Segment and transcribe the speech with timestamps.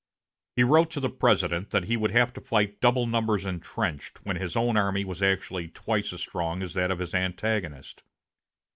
[0.55, 4.35] He wrote to the President that he would have to fight double numbers intrenched, when
[4.35, 8.01] his own army was actually twice as strong as that of his antagonist.